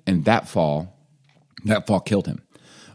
[0.06, 0.96] and that fall
[1.64, 2.42] that fall killed him.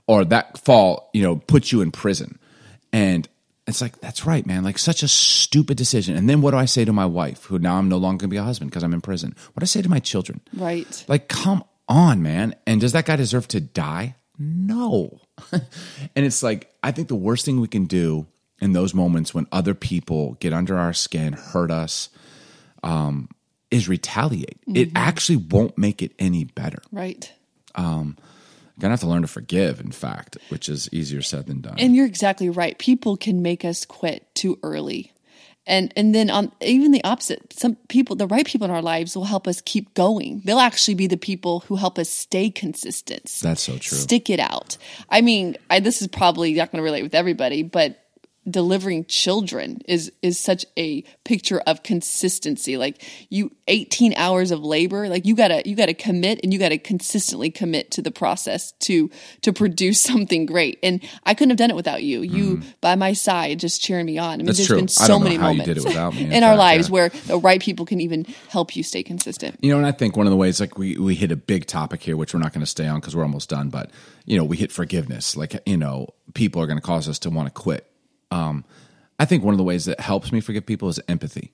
[0.08, 2.40] Or that fall you know put you in prison
[2.92, 3.28] and
[3.66, 4.64] it's like that's right man.
[4.64, 6.16] Like such a stupid decision.
[6.16, 8.30] And then what do i say to my wife who now i'm no longer going
[8.30, 9.36] to be a husband because i'm in prison?
[9.54, 10.42] What do i say to my children?
[10.54, 11.06] Right.
[11.08, 12.56] like come on man.
[12.66, 14.16] And does that guy deserve to die?
[14.40, 15.20] No.
[16.16, 18.28] And it's like i think the worst thing we can do
[18.60, 22.10] in those moments when other people get under our skin hurt us
[22.84, 23.30] um,
[23.70, 24.58] is retaliate.
[24.68, 26.82] It actually won't make it any better.
[26.92, 27.32] Right.
[28.80, 31.96] Gonna have to learn to forgive in fact which is easier said than done And
[31.96, 32.78] you're exactly right.
[32.78, 35.14] People can make us quit too early.
[35.66, 39.16] And and then on even the opposite, some people, the right people in our lives
[39.16, 40.42] will help us keep going.
[40.46, 43.26] They'll actually be the people who help us stay consistent.
[43.42, 43.98] That's so true.
[43.98, 44.78] Stick it out.
[45.10, 48.07] I mean, I, this is probably not going to relate with everybody, but
[48.50, 55.08] delivering children is is such a picture of consistency like you 18 hours of labor
[55.10, 58.02] like you got to you got to commit and you got to consistently commit to
[58.02, 59.10] the process to
[59.42, 62.70] to produce something great and i couldn't have done it without you you mm-hmm.
[62.82, 64.46] by my side just cheering me on i mean.
[64.46, 64.78] That's there's true.
[64.78, 66.94] been so many moments did it without me, in in our lives yeah.
[66.94, 70.16] where the right people can even help you stay consistent You know, and I think
[70.16, 72.54] one of the ways, like we we hit a big topic here, which we're not
[72.54, 73.70] going to stay on because we're almost done.
[73.70, 73.92] But
[74.26, 75.36] you know, we hit forgiveness.
[75.36, 77.90] Like you know, people are going to cause us to want to quit.
[78.32, 78.66] Um,
[79.20, 81.54] I think one of the ways that helps me forgive people is empathy.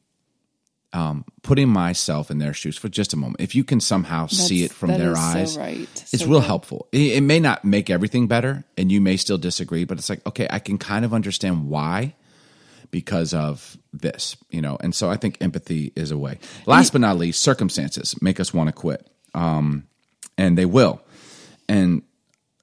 [0.91, 3.41] Um, putting myself in their shoes for just a moment.
[3.41, 6.03] If you can somehow see it from their is so eyes, right.
[6.13, 6.87] it's So real helpful.
[6.91, 10.23] It, it may not make everything better, and you may still disagree, but it's like
[10.27, 12.13] okay, I can kind of understand why
[12.91, 14.77] because of this, you know.
[14.81, 16.37] And so I think empathy is a way.
[16.67, 19.87] Last but not least, circumstances make us want to quit, um,
[20.37, 21.01] and they will,
[21.67, 22.03] and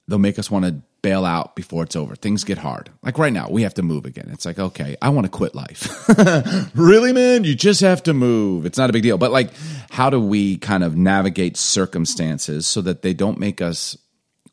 [0.07, 2.15] they'll make us want to bail out before it's over.
[2.15, 2.89] Things get hard.
[3.01, 4.29] Like right now, we have to move again.
[4.31, 6.07] It's like okay, I want to quit life.
[6.75, 7.43] really, man?
[7.43, 8.65] You just have to move.
[8.65, 9.17] It's not a big deal.
[9.17, 9.51] But like,
[9.89, 13.97] how do we kind of navigate circumstances so that they don't make us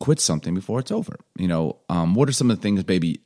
[0.00, 1.16] quit something before it's over?
[1.36, 3.20] You know, um, what are some of the things, baby?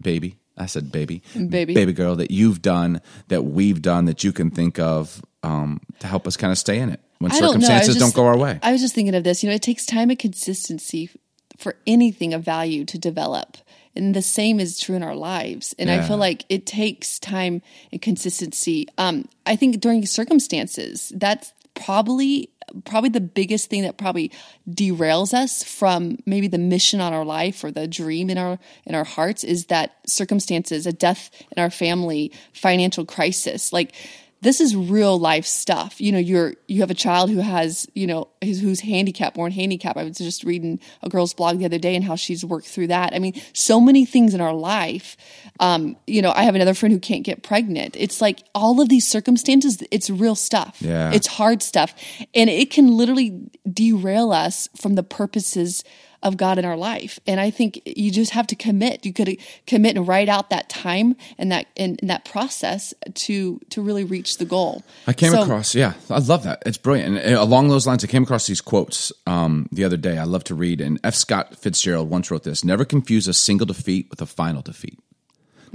[0.00, 1.74] Baby, I said baby, Baby.
[1.74, 6.06] baby girl, that you've done, that we've done, that you can think of um, to
[6.06, 7.46] help us kind of stay in it when I don't know.
[7.46, 8.58] I was circumstances don't go our way.
[8.62, 9.42] I was just thinking of this.
[9.42, 11.10] You know, it takes time and consistency
[11.58, 13.56] for anything of value to develop.
[13.96, 15.74] And the same is true in our lives.
[15.78, 17.62] And I feel like it takes time
[17.92, 18.88] and consistency.
[18.98, 22.50] Um, I think during circumstances, that's probably
[22.84, 24.32] probably the biggest thing that probably
[24.68, 28.94] derails us from maybe the mission on our life or the dream in our in
[28.94, 33.72] our hearts is that circumstances, a death in our family, financial crisis.
[33.72, 33.94] Like
[34.44, 36.00] this is real life stuff.
[36.00, 39.50] You know, you're you have a child who has, you know, who's, who's handicapped, born
[39.50, 39.98] handicapped.
[39.98, 42.88] I was just reading a girl's blog the other day and how she's worked through
[42.88, 43.14] that.
[43.14, 45.16] I mean, so many things in our life.
[45.60, 47.96] Um, you know, I have another friend who can't get pregnant.
[47.98, 49.82] It's like all of these circumstances.
[49.90, 50.76] It's real stuff.
[50.80, 51.10] Yeah.
[51.12, 51.94] it's hard stuff,
[52.34, 55.82] and it can literally derail us from the purposes
[56.24, 57.20] of God in our life.
[57.26, 59.06] And I think you just have to commit.
[59.06, 63.60] You could commit and write out that time and that and, and that process to
[63.70, 64.82] to really reach the goal.
[65.06, 66.62] I came So- across, yeah, I love that.
[66.66, 67.18] It's brilliant.
[67.18, 70.18] And uh, along those lines, I came across these quotes um, the other day.
[70.18, 70.80] I love to read.
[70.80, 71.14] And F.
[71.14, 74.98] Scott Fitzgerald once wrote this: "Never confuse a single defeat with a final defeat."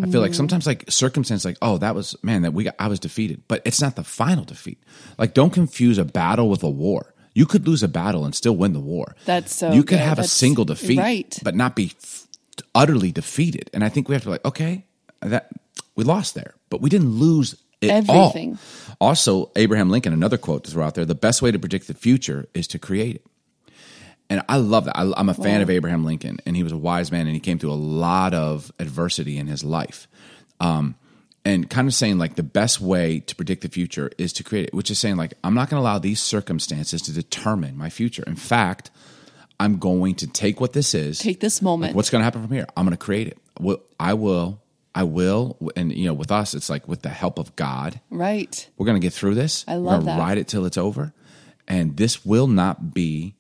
[0.02, 0.28] I feel Mm.
[0.28, 3.44] like sometimes, like circumstance, like oh, that was man, that we got, I was defeated,
[3.50, 4.78] but it's not the final defeat.
[5.18, 7.14] Like, don't confuse a battle with a war.
[7.40, 9.16] You could lose a battle and still win the war.
[9.26, 10.10] That's so You could good.
[10.12, 11.40] have a single defeat, right.
[11.44, 12.28] but not be f-
[12.76, 13.70] utterly defeated.
[13.74, 14.86] And I think we have to be like, okay,
[15.22, 15.50] that
[15.96, 18.58] we lost there, but we didn't lose it Everything.
[19.00, 19.08] all.
[19.10, 21.94] Also, Abraham Lincoln, another quote to throw out there: "The best way to predict the
[21.94, 23.26] future is to create it."
[24.30, 24.98] And I love that.
[24.98, 25.62] I, I'm a fan Wow.
[25.64, 28.34] of Abraham Lincoln, and he was a wise man, and he came through a lot
[28.34, 30.08] of adversity in his life.
[30.60, 30.96] Um,
[31.50, 34.68] and kind of saying like the best way to predict the future is to create
[34.68, 37.90] it, which is saying like I'm not going to allow these circumstances to determine my
[37.90, 38.24] future.
[38.28, 38.92] In fact,
[39.60, 41.92] I'm going to take what this is, Take this moment.
[41.92, 42.68] like, what's going to happen from here?
[42.78, 43.38] I'm going to create it.
[43.60, 44.62] Well, I will.
[44.94, 45.58] I will.
[45.76, 48.70] And you know, with us, it's like with the help of God, right.
[48.78, 49.66] we're going to get through this.
[49.68, 50.20] I We're love gonna that.
[50.20, 51.14] Ride it till it's over,
[51.68, 53.36] and this will not be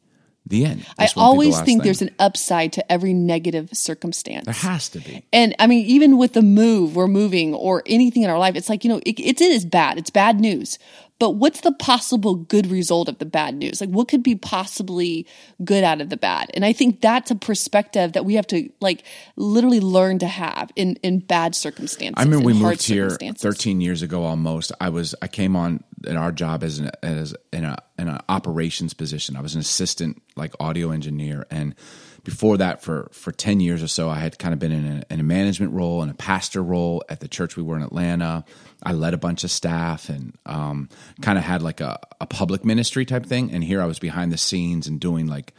[0.49, 0.85] the end.
[0.97, 1.85] I This won't the always think thing.
[1.85, 4.45] there's an upside to every negative circumstance.
[4.45, 5.23] There has to be.
[5.31, 8.69] And I mean, even with the move, we're moving or anything in our life, it's
[8.69, 9.97] like, you know, it, it is bad.
[9.97, 10.77] It's bad news.
[11.19, 13.81] But what's the possible good result of the bad news?
[13.81, 15.27] Like, what could be possibly
[15.61, 16.49] good out of the bad?
[16.53, 19.03] And I think that's a perspective that we have to, like,
[19.35, 22.13] literally learn to have in, in bad circumstances.
[22.15, 24.71] I remember we moved here 13 years ago almost.
[24.79, 28.19] I was I came on in our job as an as in a in an
[28.29, 29.35] operations position.
[29.35, 31.75] I was an assistant like audio engineer and
[32.23, 35.13] before that for for 10 years or so I had kind of been in a,
[35.13, 38.45] in a management role and a pastor role at the church we were in Atlanta.
[38.83, 40.89] I led a bunch of staff and um,
[41.21, 44.31] kind of had like a, a public ministry type thing and here I was behind
[44.31, 45.53] the scenes and doing like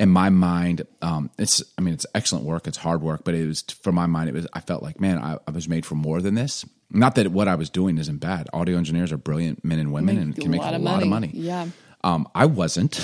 [0.00, 3.46] in my mind, um, it's I mean it's excellent work, it's hard work, but it
[3.46, 5.94] was for my mind, it was I felt like man, I, I was made for
[5.94, 6.64] more than this.
[6.94, 8.48] Not that what I was doing isn't bad.
[8.52, 11.30] Audio engineers are brilliant men and women and can make a lot of money.
[11.32, 11.66] Yeah.
[12.02, 13.00] Um, I wasn't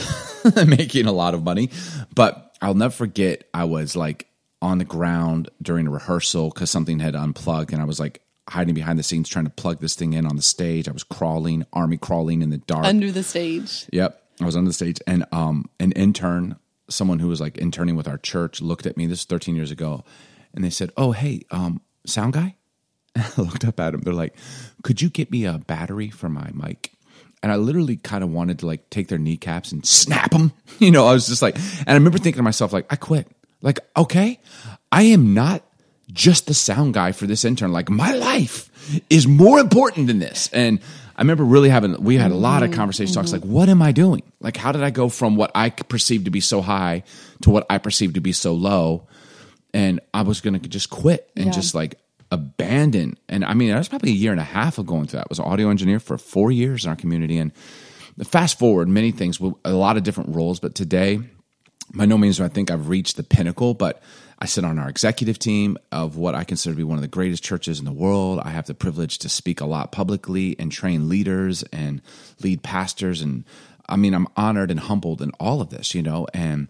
[0.67, 1.71] making a lot of money,
[2.15, 3.45] but I'll never forget.
[3.55, 4.27] I was like
[4.63, 8.75] on the ground during a rehearsal because something had unplugged, and I was like hiding
[8.75, 10.89] behind the scenes trying to plug this thing in on the stage.
[10.89, 13.87] I was crawling, army crawling in the dark under the stage.
[13.93, 16.57] Yep, I was under the stage, and um, an intern,
[16.89, 19.07] someone who was like interning with our church, looked at me.
[19.07, 20.05] This is 13 years ago,
[20.55, 22.57] and they said, "Oh, hey, um, sound guy."
[23.15, 24.01] And I looked up at him.
[24.01, 24.37] They're like,
[24.83, 26.93] "Could you get me a battery for my mic?"
[27.43, 30.53] And I literally kind of wanted to like take their kneecaps and snap them.
[30.79, 33.27] You know, I was just like, and I remember thinking to myself, like, I quit.
[33.61, 34.41] Like, okay,
[34.91, 35.63] I am not
[36.11, 37.71] just the sound guy for this intern.
[37.71, 40.49] Like, my life is more important than this.
[40.55, 40.81] And
[41.17, 43.47] I remember really having, we had a lot of mm-hmm, conversation talks mm-hmm.
[43.47, 44.23] like, what am I doing?
[44.41, 47.03] Like, how did I go from what I perceived to be so high
[47.43, 49.07] to what I perceived to be so low?
[49.75, 51.53] And I was going to just quit and Yeah.
[51.53, 51.99] just like
[52.31, 53.19] abandon.
[53.29, 55.27] And I mean, I was probably a year and a half of going through that.
[55.27, 57.39] I was an audio engineer for four years in our community.
[57.39, 57.53] And
[58.25, 60.61] fast forward, many things, with a lot of different roles.
[60.61, 61.21] But today,
[61.95, 64.03] by no means do I think I've reached the pinnacle, but
[64.39, 67.09] I sit on our executive team of what I consider to be one of the
[67.09, 68.41] greatest churches in the world.
[68.43, 72.01] I have the privilege to speak a lot publicly and train leaders and
[72.43, 73.21] lead pastors.
[73.21, 73.45] And
[73.89, 76.69] I mean, I'm honored and humbled in all of this, you know, and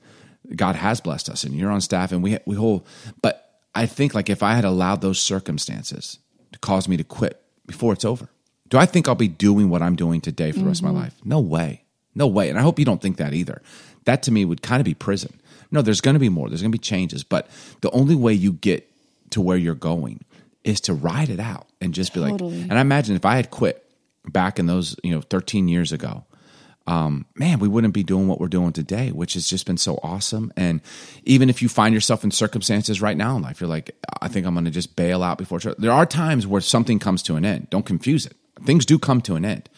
[0.57, 2.87] God has blessed us and you're on staff and we, we hold,
[3.23, 6.18] but I think like if I had allowed those circumstances
[6.52, 8.28] to cause me to quit before it's over,
[8.68, 10.90] do I think I'll be doing what I'm doing today for the rest of my
[10.90, 11.00] mm-hmm.
[11.00, 11.14] life?
[11.24, 11.85] No way.
[12.14, 12.48] No way.
[12.48, 13.62] And I hope you don't think that either.
[14.04, 15.40] That to me would kind of be prison.
[15.70, 16.48] No, there's going to be more.
[16.48, 17.22] There's going to be changes.
[17.22, 17.48] But
[17.80, 18.90] the only way you get
[19.30, 20.24] to where you're going
[20.64, 23.50] is to ride it out and just be like, and I imagine if I had
[23.50, 23.85] quit
[24.26, 26.24] back in those, you know, 13 years ago,
[26.90, 30.00] um, man, we wouldn't be doing what we're doing today, which has just been so
[30.03, 30.53] awesome.
[30.57, 30.81] And
[31.22, 34.44] even if you find yourself in circumstances right now in life, you're like, I think
[34.44, 35.76] I'm going to just bail out before church.
[35.79, 37.70] There are times where something comes to an end.
[37.70, 38.35] Don't confuse it.
[38.64, 39.68] Things do come to an end.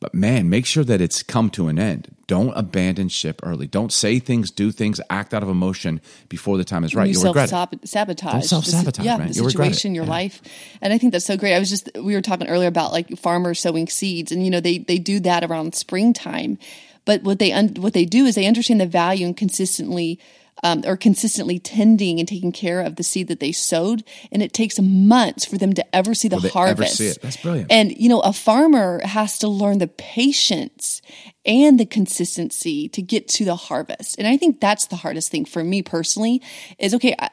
[0.00, 2.14] But man, make sure that it's come to an end.
[2.26, 3.66] Don't abandon ship early.
[3.66, 7.06] Don't say things, do things, act out of emotion before the time is right.
[7.06, 7.50] you You'll regret it.
[7.50, 8.32] self sabotage.
[8.32, 9.28] Don't self-sabotage, Yeah, man.
[9.28, 10.10] the You'll situation, your Yeah.
[10.10, 10.40] life,
[10.80, 11.54] and I think that's so great.
[11.54, 14.60] I was just we were talking earlier about like farmers sowing seeds, and you know
[14.60, 16.56] they they do that around springtime.
[17.04, 20.18] But what they un, what they do is they understand the value and consistently.
[20.62, 24.52] Um, or consistently tending and taking care of the seed that they sowed, and it
[24.52, 26.96] takes months for them to ever see the harvest.
[26.96, 27.18] see it.
[27.22, 27.72] That's brilliant.
[27.72, 31.00] And you know, a farmer has to learn the patience
[31.46, 34.18] and the consistency to get to the harvest.
[34.18, 36.42] And I think that's the hardest thing for me personally
[36.78, 37.30] is okay, I,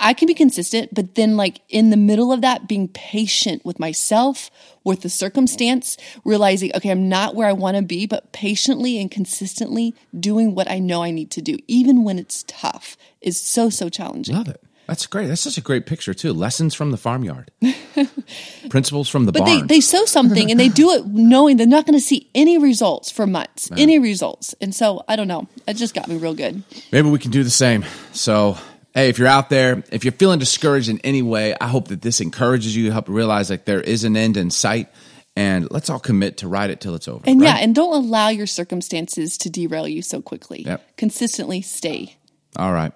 [0.00, 3.80] I can be consistent, but then like in the middle of that, being patient with
[3.80, 4.50] myself,
[4.84, 9.10] with the circumstance, realizing, okay, I'm not where I want to be, but patiently and
[9.10, 13.70] consistently doing what I know I need to do, even when it's tough, is so,
[13.70, 14.36] so challenging.
[14.36, 14.62] Love it.
[14.86, 15.26] That's great.
[15.26, 16.32] That's such a great picture too.
[16.32, 17.50] Lessons from the farmyard,
[18.70, 19.66] principles from the But they, barn.
[19.66, 23.10] they sow something and they do it knowing they're not going to see any results
[23.10, 24.54] for months, any results.
[24.62, 25.46] And so I don't know.
[25.66, 26.62] It just got me real good.
[26.90, 27.84] Maybe we can do the same.
[28.12, 28.56] So,
[28.94, 32.02] hey, if you're out there, if you're feeling discouraged in any way, I hope that
[32.02, 34.88] this encourages you, to help realize like there is an end in sight,
[35.36, 37.22] and let's all commit to ride it till it's over.
[37.26, 40.62] And yeah, and don't allow your circumstances to derail you so quickly.
[40.62, 40.96] Yep.
[40.96, 42.16] Consistently stay.
[42.56, 42.92] all right.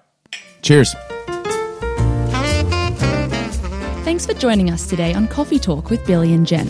[0.61, 0.95] Cheers.
[4.03, 6.67] Thanks for joining us today on Coffee Talk with Billy and Jen.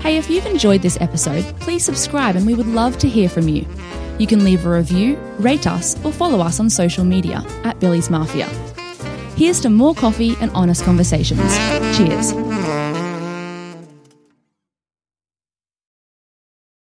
[0.00, 3.48] Hey, if you've enjoyed this episode, please subscribe and we would love to hear from
[3.48, 3.66] you.
[4.20, 8.02] You can leave a review, rate us, or follow us on social media at Billy
[8.02, 8.46] Huffman.
[9.34, 11.40] Here's to more coffee and honest conversations.
[11.96, 12.49] Cheers.